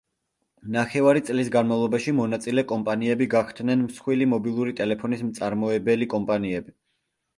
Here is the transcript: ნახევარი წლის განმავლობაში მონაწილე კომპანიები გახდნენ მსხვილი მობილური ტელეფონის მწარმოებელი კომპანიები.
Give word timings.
ნახევარი 0.75 1.21
წლის 1.27 1.51
განმავლობაში 1.55 2.13
მონაწილე 2.19 2.63
კომპანიები 2.71 3.27
გახდნენ 3.35 3.83
მსხვილი 3.91 4.29
მობილური 4.33 4.75
ტელეფონის 4.81 5.23
მწარმოებელი 5.29 6.09
კომპანიები. 6.15 6.79